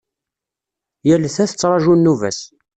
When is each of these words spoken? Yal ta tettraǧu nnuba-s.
Yal 1.07 1.23
ta 1.35 1.45
tettraǧu 1.49 1.93
nnuba-s. 1.95 2.39